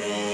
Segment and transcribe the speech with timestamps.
[0.00, 0.27] control.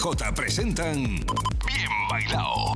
[0.00, 0.96] DJ presentan
[1.66, 2.74] Bien Bailao.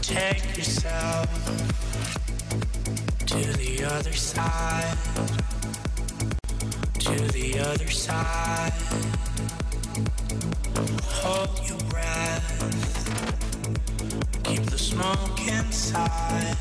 [0.00, 1.28] Take yourself
[3.26, 4.96] to the other side,
[6.98, 8.72] to the other side.
[11.20, 12.48] Hold your breath,
[14.42, 16.56] keep the smoke inside.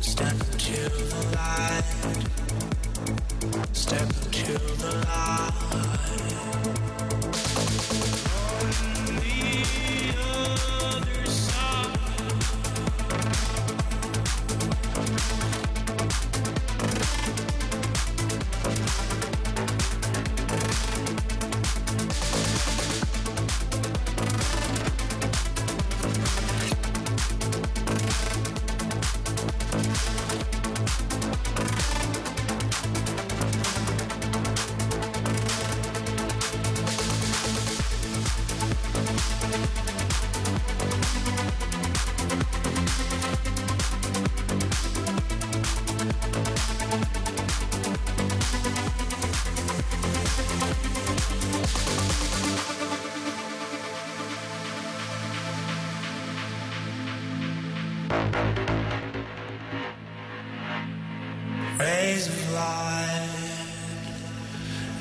[0.00, 2.43] Step into the light.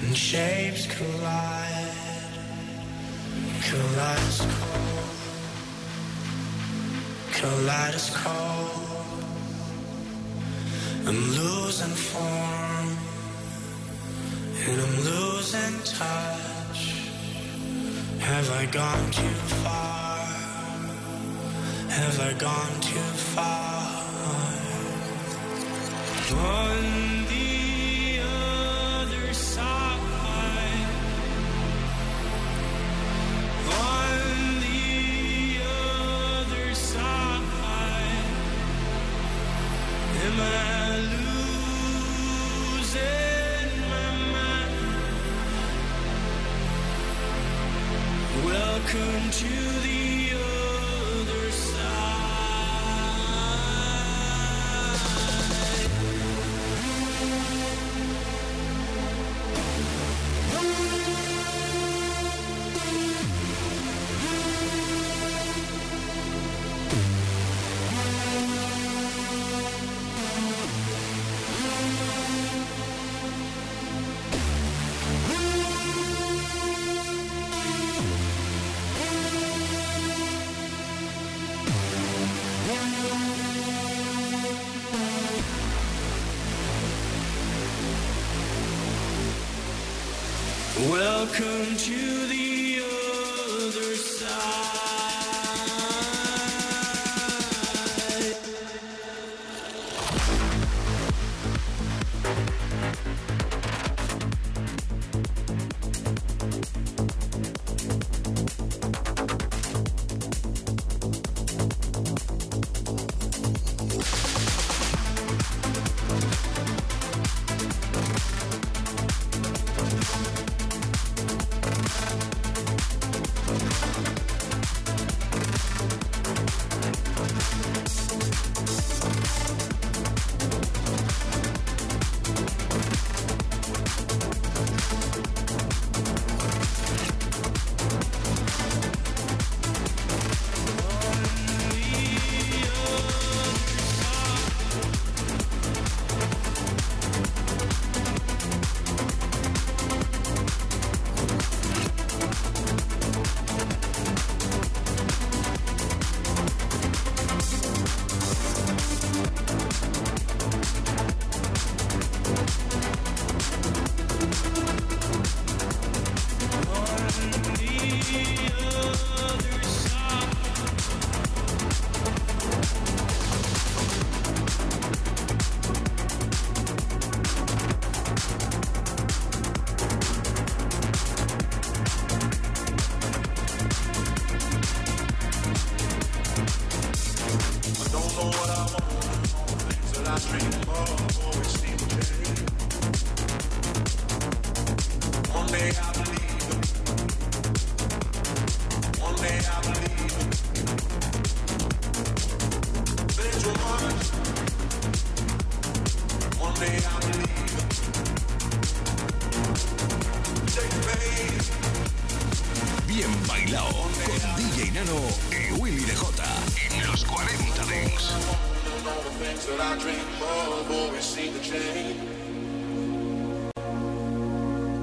[0.06, 1.96] and shapes collide,
[3.62, 4.50] kaleidoscope,
[7.32, 8.74] kaleidoscope.
[11.08, 12.88] I'm losing form,
[14.66, 16.82] and I'm losing touch.
[18.20, 20.18] Have I gone too far?
[22.00, 23.74] Have I gone too far?
[26.36, 27.23] One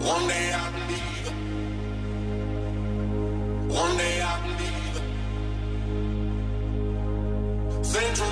[0.01, 1.27] One day I believe.
[1.27, 1.35] be.
[3.75, 4.65] One day I can be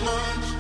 [0.04, 0.57] much.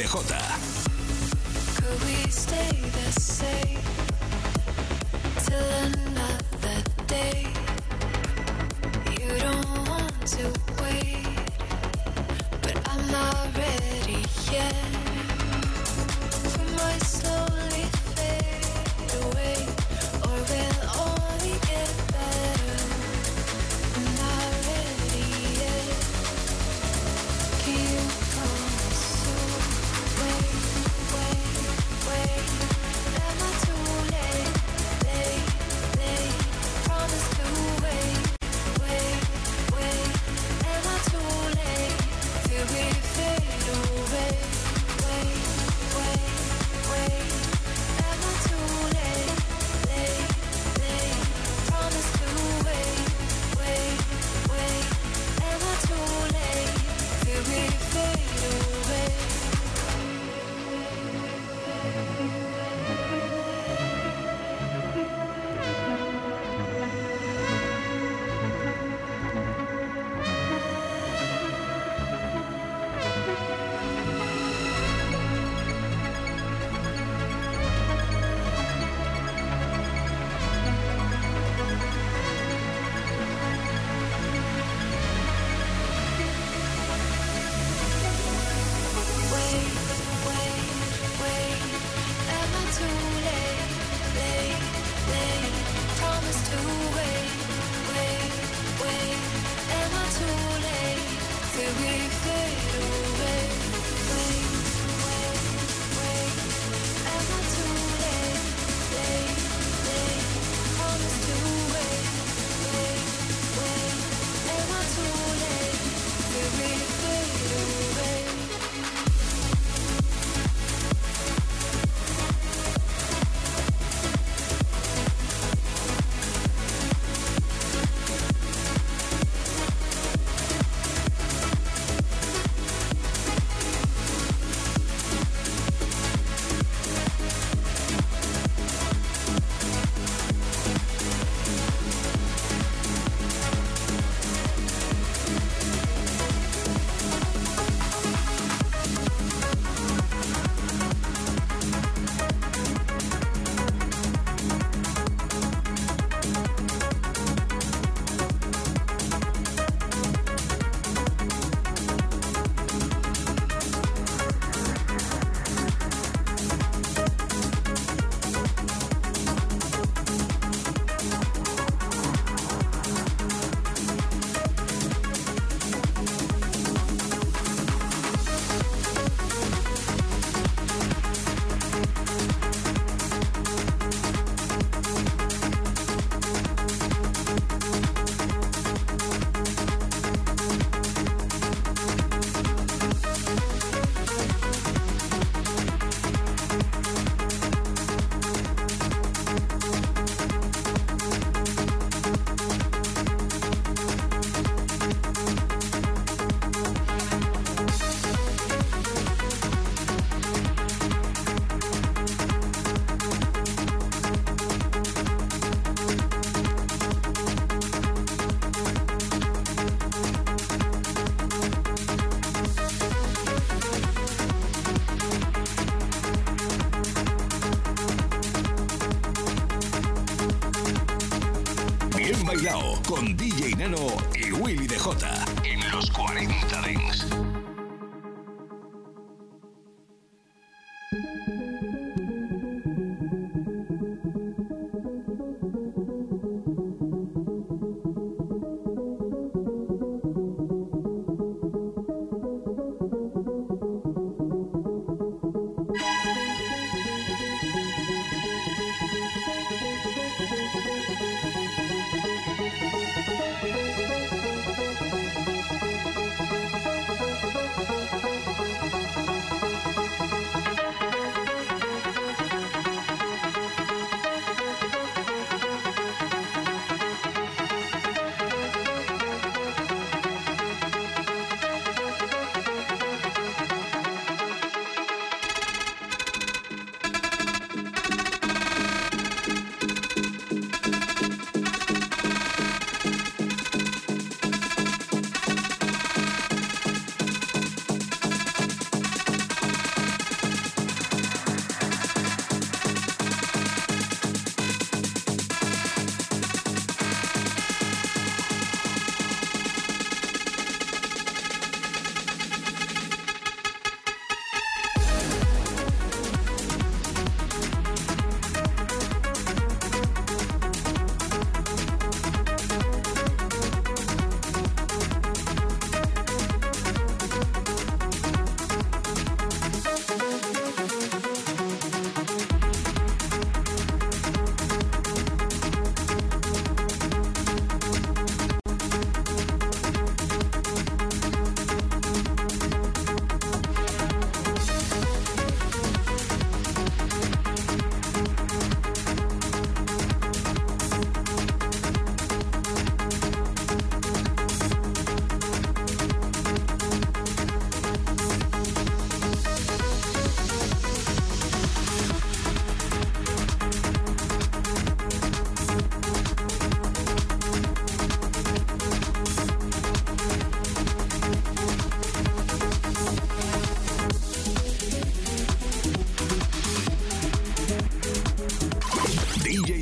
[0.00, 0.39] DJ.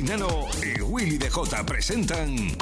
[0.09, 2.57] Y Willy DJ presentan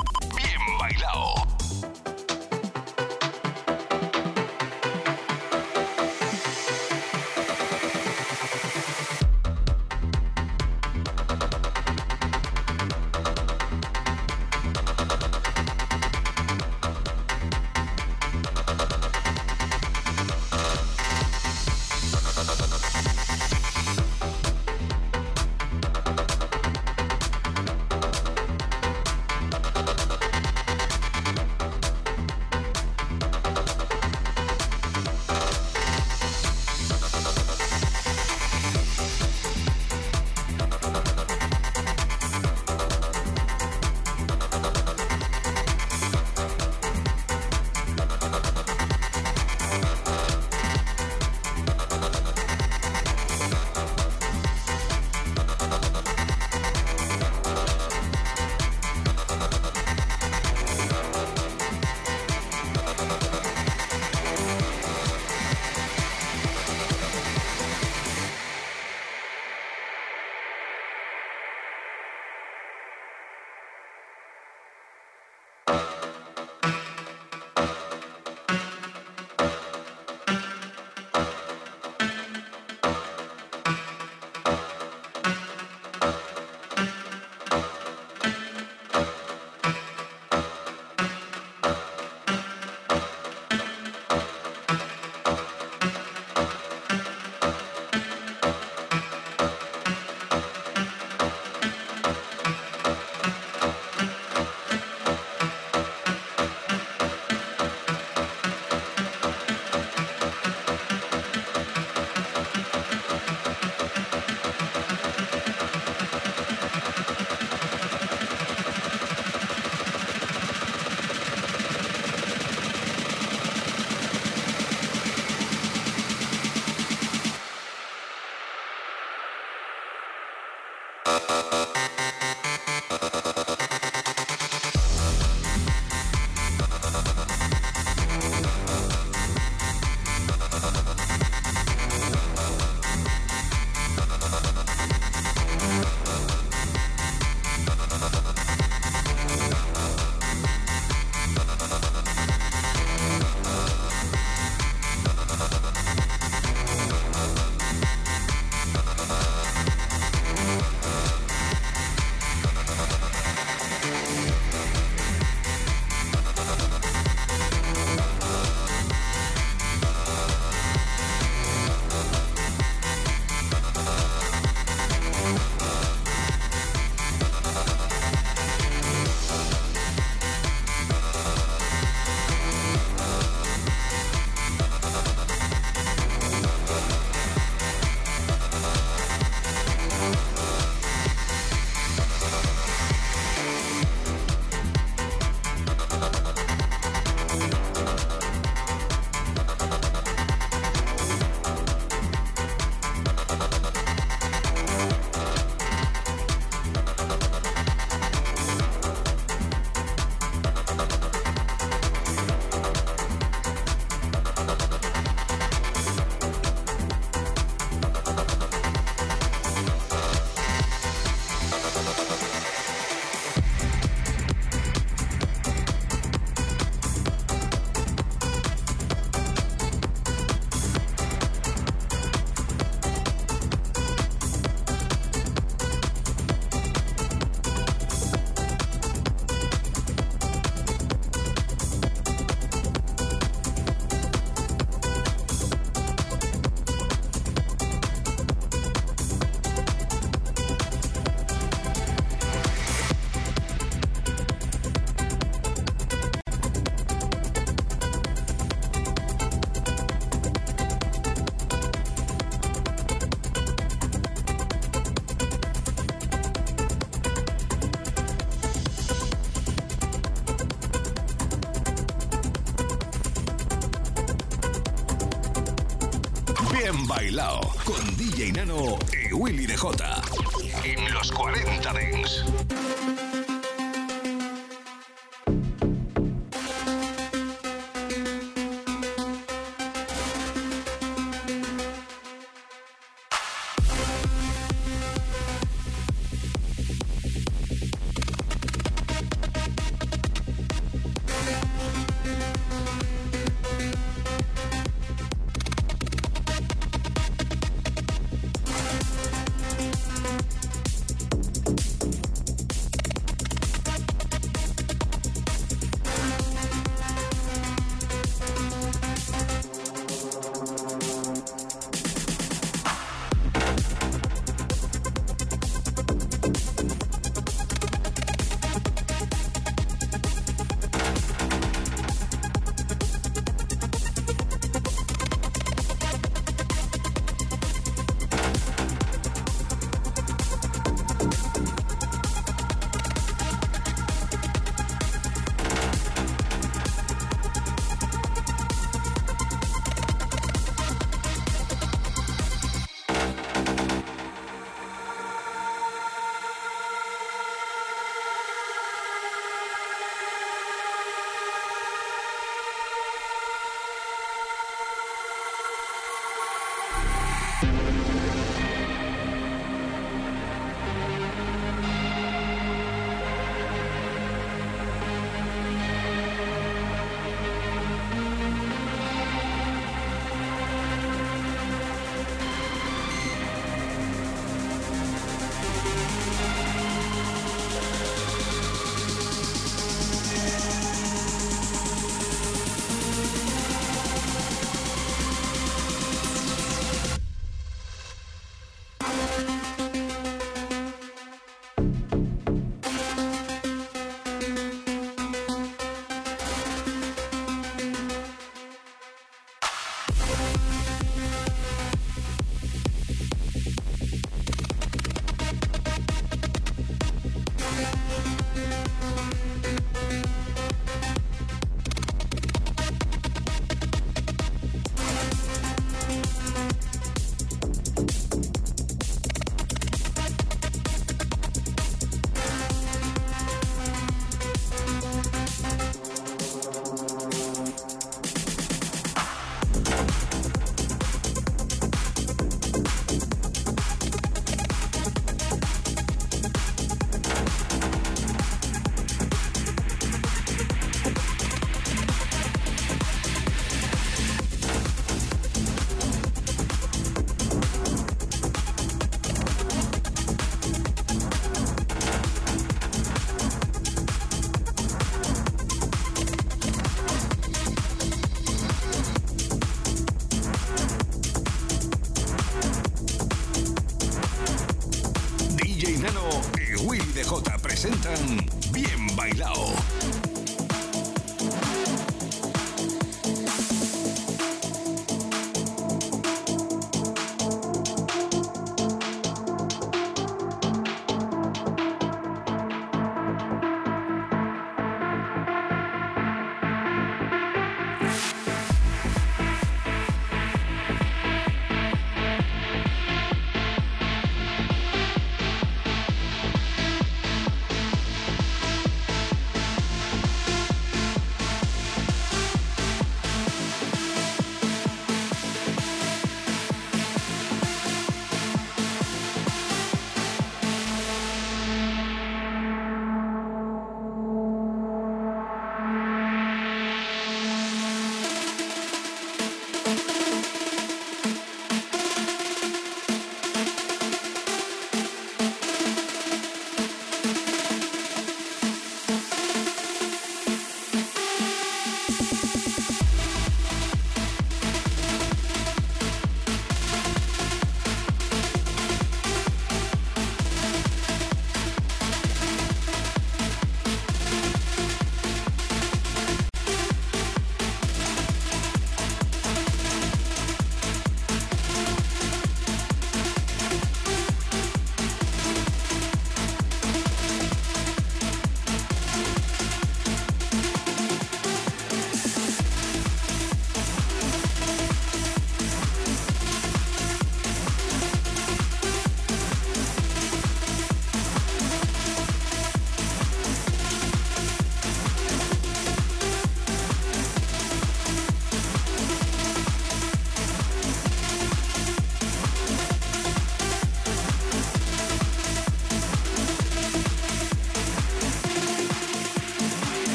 [279.57, 279.96] y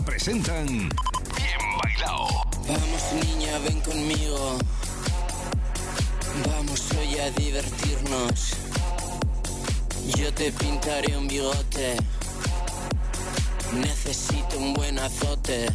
[0.00, 0.90] Presentan Bien
[1.82, 2.26] Bailado.
[2.66, 4.58] Vamos niña, ven conmigo.
[6.48, 8.54] Vamos hoy a divertirnos.
[10.16, 11.96] Yo te pintaré un bigote.
[13.74, 15.66] Necesito un buen azote.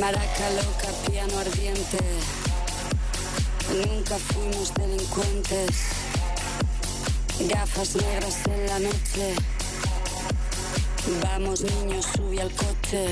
[0.00, 1.98] Maraca loca, piano ardiente.
[3.86, 5.70] Nunca fuimos delincuentes.
[7.48, 9.53] Gafas negras en la noche.
[11.22, 13.06] Vamos niños, sube al coche.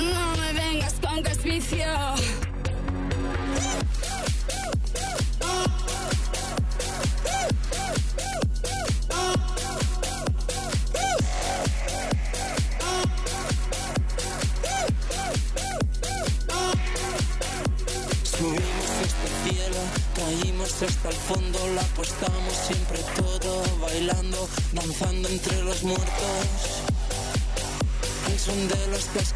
[0.00, 2.14] No me vengas con que.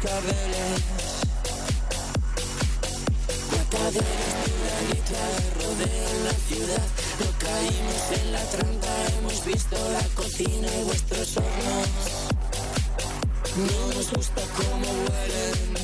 [0.01, 0.83] Cascabeles.
[3.51, 5.19] Mataderos de granito
[5.59, 6.87] rodean la ciudad,
[7.19, 11.89] no caímos en la trampa, hemos visto la cocina y vuestros hornos.
[13.57, 15.79] No nos gusta cómo huelen.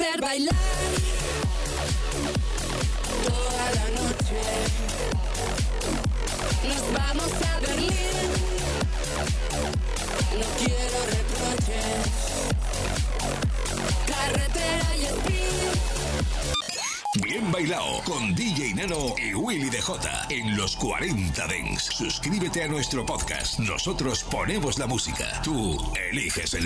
[0.00, 0.54] Hacer bailar
[3.24, 4.40] toda la noche.
[6.68, 7.90] Nos vamos a Berlín.
[10.38, 12.04] No quiero reproches.
[14.06, 15.90] Carretera y speed.
[17.22, 21.82] Bien bailado con DJ Nano y Willy DJ en los 40 Dents.
[21.84, 23.58] Suscríbete a nuestro podcast.
[23.58, 25.42] Nosotros ponemos la música.
[25.42, 25.76] Tú
[26.10, 26.58] eliges el